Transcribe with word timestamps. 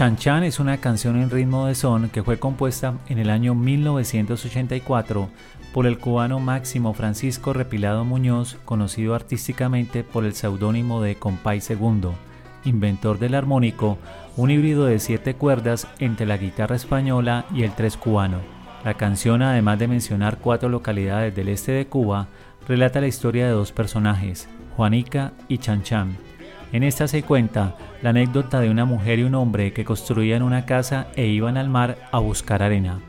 Chan 0.00 0.16
Chan 0.16 0.44
es 0.44 0.60
una 0.60 0.78
canción 0.78 1.20
en 1.20 1.28
ritmo 1.28 1.66
de 1.66 1.74
son 1.74 2.08
que 2.08 2.22
fue 2.22 2.38
compuesta 2.38 2.94
en 3.10 3.18
el 3.18 3.28
año 3.28 3.54
1984 3.54 5.28
por 5.74 5.86
el 5.86 5.98
cubano 5.98 6.40
Máximo 6.40 6.94
Francisco 6.94 7.52
Repilado 7.52 8.06
Muñoz, 8.06 8.56
conocido 8.64 9.14
artísticamente 9.14 10.02
por 10.02 10.24
el 10.24 10.32
seudónimo 10.32 11.02
de 11.02 11.16
Compay 11.16 11.60
Segundo, 11.60 12.14
inventor 12.64 13.18
del 13.18 13.34
armónico, 13.34 13.98
un 14.38 14.50
híbrido 14.50 14.86
de 14.86 15.00
siete 15.00 15.34
cuerdas 15.34 15.86
entre 15.98 16.24
la 16.24 16.38
guitarra 16.38 16.76
española 16.76 17.44
y 17.54 17.64
el 17.64 17.72
tres 17.72 17.98
cubano. 17.98 18.38
La 18.86 18.94
canción, 18.94 19.42
además 19.42 19.78
de 19.78 19.88
mencionar 19.88 20.38
cuatro 20.38 20.70
localidades 20.70 21.36
del 21.36 21.50
este 21.50 21.72
de 21.72 21.88
Cuba, 21.88 22.28
relata 22.66 23.02
la 23.02 23.06
historia 23.06 23.44
de 23.44 23.52
dos 23.52 23.70
personajes, 23.70 24.48
Juanica 24.78 25.34
y 25.46 25.58
Chan 25.58 25.82
Chan. 25.82 26.29
En 26.72 26.84
esta 26.84 27.08
se 27.08 27.22
cuenta 27.22 27.76
la 28.00 28.10
anécdota 28.10 28.60
de 28.60 28.70
una 28.70 28.84
mujer 28.84 29.18
y 29.18 29.24
un 29.24 29.34
hombre 29.34 29.72
que 29.72 29.84
construían 29.84 30.42
una 30.42 30.66
casa 30.66 31.08
e 31.16 31.26
iban 31.26 31.56
al 31.56 31.68
mar 31.68 31.98
a 32.12 32.18
buscar 32.20 32.62
arena. 32.62 33.00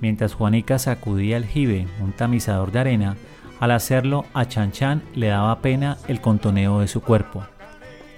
Mientras 0.00 0.34
Juanica 0.34 0.80
sacudía 0.80 1.36
el 1.36 1.46
jibe, 1.46 1.86
un 2.00 2.12
tamizador 2.12 2.72
de 2.72 2.80
arena, 2.80 3.16
al 3.60 3.70
hacerlo 3.70 4.24
a 4.34 4.46
Chan 4.46 4.72
Chan 4.72 5.02
le 5.14 5.28
daba 5.28 5.60
pena 5.60 5.96
el 6.08 6.20
contoneo 6.20 6.80
de 6.80 6.88
su 6.88 7.00
cuerpo. 7.00 7.44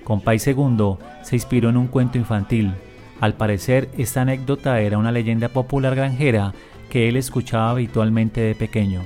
Compay 0.02 0.38
II 0.44 0.96
se 1.22 1.36
inspiró 1.36 1.68
en 1.68 1.76
un 1.76 1.88
cuento 1.88 2.16
infantil. 2.16 2.72
Al 3.20 3.34
parecer, 3.34 3.90
esta 3.98 4.22
anécdota 4.22 4.80
era 4.80 4.96
una 4.96 5.12
leyenda 5.12 5.50
popular 5.50 5.94
granjera 5.94 6.54
que 6.88 7.08
él 7.08 7.18
escuchaba 7.18 7.70
habitualmente 7.70 8.40
de 8.40 8.54
pequeño. 8.54 9.02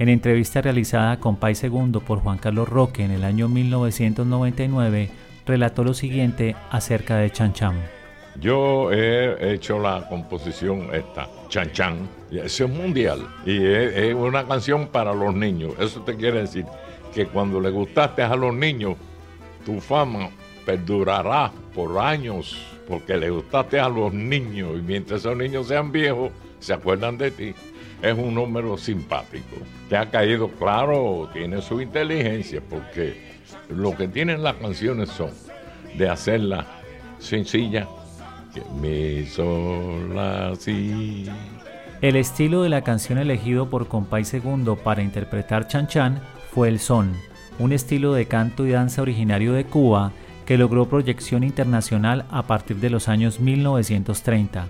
En 0.00 0.08
entrevista 0.08 0.62
realizada 0.62 1.20
con 1.20 1.36
Pai 1.36 1.52
II 1.62 2.00
por 2.06 2.20
Juan 2.20 2.38
Carlos 2.38 2.66
Roque 2.66 3.04
en 3.04 3.10
el 3.10 3.22
año 3.22 3.50
1999, 3.50 5.10
relató 5.44 5.84
lo 5.84 5.92
siguiente 5.92 6.56
acerca 6.70 7.18
de 7.18 7.30
Chan 7.30 7.52
Chan. 7.52 7.82
Yo 8.40 8.90
he 8.92 9.52
hecho 9.52 9.78
la 9.78 10.08
composición 10.08 10.88
esta, 10.94 11.28
Chan 11.50 11.72
Chan, 11.72 12.08
eso 12.30 12.64
es 12.64 12.70
mundial, 12.70 13.28
y 13.44 13.62
es, 13.62 14.14
una 14.14 14.48
canción 14.48 14.86
para 14.86 15.12
los 15.12 15.34
niños. 15.34 15.74
Eso 15.78 16.00
te 16.00 16.16
quiere 16.16 16.40
decir 16.40 16.64
que 17.14 17.26
cuando 17.26 17.60
le 17.60 17.68
gustaste 17.68 18.22
a 18.22 18.34
los 18.36 18.54
niños, 18.54 18.96
tu 19.66 19.82
fama 19.82 20.30
perdurará 20.70 21.50
por 21.74 21.98
años, 21.98 22.56
porque 22.86 23.16
le 23.16 23.30
gustaste 23.30 23.80
a 23.80 23.88
los 23.88 24.12
niños, 24.12 24.78
y 24.78 24.82
mientras 24.82 25.20
esos 25.20 25.36
niños 25.36 25.68
sean 25.68 25.90
viejos, 25.90 26.30
se 26.60 26.72
acuerdan 26.72 27.18
de 27.18 27.30
ti 27.30 27.54
es 28.02 28.16
un 28.16 28.34
número 28.34 28.78
simpático, 28.78 29.56
que 29.88 29.96
ha 29.96 30.08
caído 30.10 30.48
claro, 30.48 31.28
tiene 31.32 31.60
su 31.60 31.80
inteligencia, 31.80 32.62
porque 32.66 33.40
lo 33.68 33.94
que 33.94 34.08
tienen 34.08 34.42
las 34.42 34.54
canciones 34.54 35.10
son 35.10 35.30
de 35.98 36.08
hacerla 36.08 36.66
sencilla, 37.18 37.86
que 38.54 39.26
así. 40.18 41.26
El 42.00 42.16
estilo 42.16 42.62
de 42.62 42.70
la 42.70 42.82
canción 42.82 43.18
elegido 43.18 43.68
por 43.68 43.86
Compay 43.86 44.24
Segundo 44.24 44.76
para 44.76 45.02
interpretar 45.02 45.68
Chan 45.68 45.86
Chan 45.86 46.22
fue 46.52 46.68
el 46.68 46.78
son, 46.78 47.12
un 47.58 47.74
estilo 47.74 48.14
de 48.14 48.24
canto 48.24 48.66
y 48.66 48.70
danza 48.70 49.02
originario 49.02 49.52
de 49.52 49.64
Cuba 49.64 50.12
que 50.50 50.58
logró 50.58 50.88
proyección 50.88 51.44
internacional 51.44 52.24
a 52.28 52.42
partir 52.42 52.78
de 52.78 52.90
los 52.90 53.06
años 53.06 53.38
1930. 53.38 54.66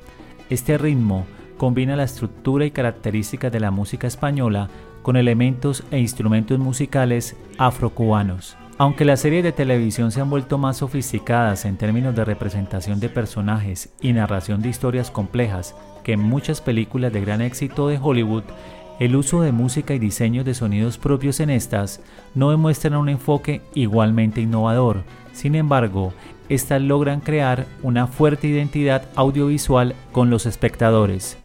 Este 0.51 0.77
ritmo 0.77 1.25
combina 1.57 1.97
la 1.97 2.03
estructura 2.03 2.67
y 2.67 2.71
características 2.71 3.51
de 3.51 3.61
la 3.61 3.71
música 3.71 4.07
española 4.07 4.69
con 5.01 5.17
elementos 5.17 5.83
e 5.91 5.99
instrumentos 5.99 6.59
musicales 6.59 7.35
afrocubanos. 7.57 8.59
Aunque 8.77 9.07
las 9.07 9.21
series 9.21 9.43
de 9.43 9.53
televisión 9.53 10.13
se 10.13 10.21
han 10.21 10.29
vuelto 10.29 10.59
más 10.59 10.77
sofisticadas 10.77 11.65
en 11.65 11.79
términos 11.79 12.15
de 12.15 12.27
representación 12.27 13.01
de 13.01 13.09
personajes 13.09 13.89
y 14.03 14.13
narración 14.13 14.61
de 14.61 14.69
historias 14.69 15.11
complejas 15.11 15.75
que 16.05 16.13
en 16.13 16.21
muchas 16.21 16.61
películas 16.61 17.11
de 17.11 17.23
gran 17.23 17.41
éxito 17.41 17.89
de 17.89 17.99
Hollywood, 17.99 18.45
el 18.99 19.17
uso 19.17 19.41
de 19.41 19.51
música 19.51 19.95
y 19.95 19.99
diseños 19.99 20.45
de 20.45 20.53
sonidos 20.53 20.99
propios 20.99 21.41
en 21.41 21.49
estas 21.49 22.03
no 22.35 22.51
demuestran 22.51 22.97
un 22.97 23.09
enfoque 23.09 23.63
igualmente 23.73 24.43
innovador. 24.43 25.05
Sin 25.33 25.55
embargo, 25.55 26.13
estas 26.49 26.83
logran 26.83 27.21
crear 27.21 27.67
una 27.83 28.07
fuerte 28.07 28.49
identidad 28.49 29.05
audiovisual 29.15 29.95
con 30.13 30.31
los 30.31 30.47
espectadores. 30.47 31.39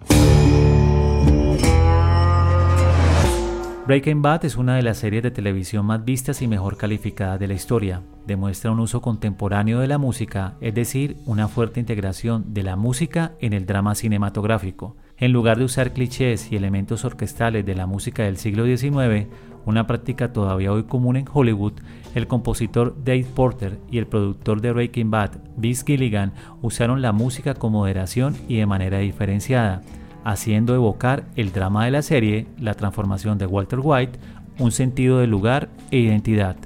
Breaking 3.87 4.23
Bad 4.23 4.45
es 4.45 4.57
una 4.57 4.75
de 4.75 4.81
las 4.81 4.97
series 4.97 5.21
de 5.21 5.29
televisión 5.29 5.85
más 5.85 6.03
vistas 6.03 6.41
y 6.41 6.47
mejor 6.47 6.75
calificadas 6.75 7.39
de 7.39 7.47
la 7.47 7.53
historia. 7.53 8.01
Demuestra 8.25 8.71
un 8.71 8.79
uso 8.79 8.99
contemporáneo 8.99 9.79
de 9.79 9.87
la 9.87 9.99
música, 9.99 10.55
es 10.59 10.73
decir, 10.73 11.17
una 11.27 11.47
fuerte 11.47 11.79
integración 11.79 12.51
de 12.55 12.63
la 12.63 12.75
música 12.75 13.33
en 13.39 13.53
el 13.53 13.67
drama 13.67 13.93
cinematográfico. 13.93 14.95
En 15.17 15.31
lugar 15.31 15.57
de 15.57 15.63
usar 15.63 15.93
clichés 15.93 16.51
y 16.51 16.57
elementos 16.57 17.05
orquestales 17.05 17.65
de 17.65 17.73
la 17.73 17.87
música 17.87 18.23
del 18.23 18.35
siglo 18.35 18.65
XIX, 18.65 19.27
una 19.65 19.87
práctica 19.87 20.33
todavía 20.33 20.73
hoy 20.73 20.83
común 20.83 21.15
en 21.15 21.25
Hollywood, 21.31 21.73
el 22.15 22.27
compositor 22.27 22.95
Dave 23.01 23.25
Porter 23.33 23.79
y 23.89 23.97
el 23.97 24.07
productor 24.07 24.59
de 24.59 24.73
Breaking 24.73 25.11
Bad, 25.11 25.31
Vince 25.55 25.85
Gilligan, 25.87 26.33
usaron 26.61 27.01
la 27.01 27.13
música 27.13 27.53
con 27.53 27.71
moderación 27.71 28.35
y 28.49 28.57
de 28.57 28.65
manera 28.65 28.99
diferenciada, 28.99 29.81
haciendo 30.25 30.75
evocar 30.75 31.23
el 31.37 31.53
drama 31.53 31.85
de 31.85 31.91
la 31.91 32.01
serie, 32.01 32.47
la 32.59 32.73
transformación 32.73 33.37
de 33.37 33.45
Walter 33.45 33.79
White, 33.81 34.19
un 34.59 34.73
sentido 34.73 35.19
de 35.19 35.27
lugar 35.27 35.69
e 35.91 35.97
identidad. 35.97 36.57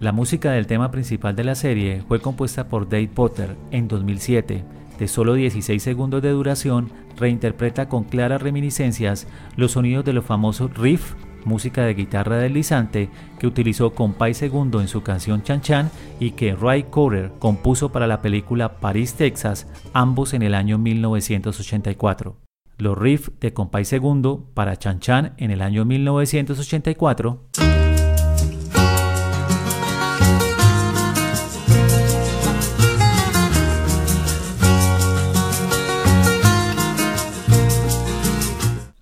La 0.00 0.12
música 0.12 0.50
del 0.50 0.66
tema 0.66 0.90
principal 0.90 1.34
de 1.34 1.44
la 1.44 1.54
serie 1.54 2.02
fue 2.06 2.20
compuesta 2.20 2.68
por 2.68 2.90
Dave 2.90 3.08
Potter 3.08 3.56
en 3.70 3.88
2007. 3.88 4.64
De 4.98 5.08
solo 5.08 5.34
16 5.34 5.82
segundos 5.82 6.22
de 6.22 6.30
duración, 6.30 6.90
reinterpreta 7.16 7.88
con 7.88 8.04
claras 8.04 8.42
reminiscencias 8.42 9.26
los 9.56 9.72
sonidos 9.72 10.04
de 10.04 10.12
los 10.12 10.24
famosos 10.24 10.72
riff 10.74 11.14
música 11.44 11.82
de 11.82 11.94
guitarra 11.94 12.38
deslizante 12.38 13.10
que 13.38 13.46
utilizó 13.46 13.94
Compay 13.94 14.34
Segundo 14.34 14.80
en 14.80 14.88
su 14.88 15.02
canción 15.02 15.42
Chan 15.42 15.60
Chan 15.60 15.90
y 16.20 16.32
que 16.32 16.54
Ray 16.54 16.84
Coder 16.84 17.32
compuso 17.38 17.92
para 17.92 18.06
la 18.06 18.22
película 18.22 18.80
París, 18.80 19.14
Texas, 19.14 19.66
ambos 19.92 20.34
en 20.34 20.42
el 20.42 20.54
año 20.54 20.78
1984. 20.78 22.36
Los 22.78 22.98
riffs 22.98 23.30
de 23.40 23.52
Compay 23.52 23.84
Segundo 23.84 24.50
para 24.54 24.76
Chan 24.76 25.00
Chan 25.00 25.34
en 25.36 25.50
el 25.50 25.62
año 25.62 25.84
1984 25.84 27.63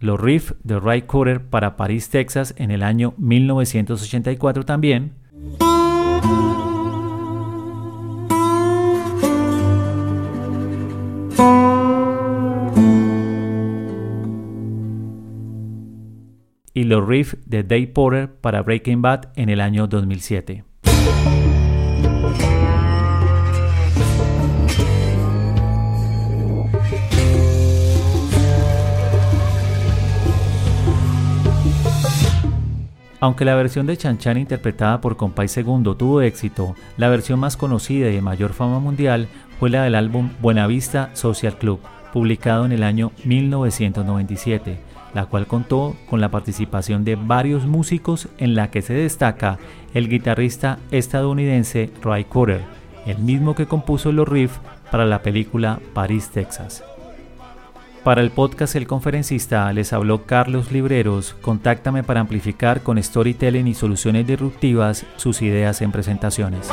los 0.02 0.20
riffs 0.20 0.54
de 0.64 0.80
Ray 0.80 1.02
Cooder 1.02 1.48
para 1.48 1.76
París, 1.76 2.10
Texas 2.10 2.54
en 2.58 2.70
el 2.72 2.82
año 2.82 3.14
1984 3.18 4.64
también. 4.64 5.12
Y 16.74 16.84
los 16.84 17.06
riffs 17.06 17.36
de 17.46 17.62
Dave 17.62 17.86
Porter 17.86 18.34
para 18.34 18.62
Breaking 18.62 19.02
Bad 19.02 19.28
en 19.36 19.50
el 19.50 19.60
año 19.60 19.86
2007. 19.86 20.64
Aunque 33.22 33.44
la 33.44 33.54
versión 33.54 33.86
de 33.86 33.96
Chan 33.96 34.18
Chan 34.18 34.36
interpretada 34.36 35.00
por 35.00 35.16
Compay 35.16 35.46
Segundo 35.46 35.96
tuvo 35.96 36.22
éxito, 36.22 36.74
la 36.96 37.08
versión 37.08 37.38
más 37.38 37.56
conocida 37.56 38.08
y 38.08 38.14
de 38.14 38.20
mayor 38.20 38.52
fama 38.52 38.80
mundial 38.80 39.28
fue 39.60 39.70
la 39.70 39.84
del 39.84 39.94
álbum 39.94 40.30
Buenavista 40.40 41.10
Social 41.12 41.56
Club, 41.56 41.78
publicado 42.12 42.64
en 42.66 42.72
el 42.72 42.82
año 42.82 43.12
1997, 43.24 44.80
la 45.14 45.26
cual 45.26 45.46
contó 45.46 45.94
con 46.10 46.20
la 46.20 46.32
participación 46.32 47.04
de 47.04 47.14
varios 47.14 47.64
músicos 47.64 48.26
en 48.38 48.56
la 48.56 48.72
que 48.72 48.82
se 48.82 48.94
destaca 48.94 49.60
el 49.94 50.08
guitarrista 50.08 50.80
estadounidense 50.90 51.92
Ray 52.02 52.24
Cooder, 52.24 52.62
el 53.06 53.18
mismo 53.18 53.54
que 53.54 53.66
compuso 53.66 54.10
los 54.10 54.26
riffs 54.26 54.58
para 54.90 55.04
la 55.04 55.22
película 55.22 55.78
Paris, 55.94 56.30
Texas. 56.30 56.82
Para 58.04 58.20
el 58.20 58.32
podcast 58.32 58.74
El 58.74 58.88
Conferencista 58.88 59.72
les 59.72 59.92
habló 59.92 60.26
Carlos 60.26 60.72
Libreros. 60.72 61.36
Contáctame 61.40 62.02
para 62.02 62.18
amplificar 62.18 62.82
con 62.82 63.00
storytelling 63.00 63.68
y 63.68 63.74
soluciones 63.74 64.26
disruptivas 64.26 65.06
sus 65.16 65.40
ideas 65.40 65.80
en 65.82 65.92
presentaciones. 65.92 66.68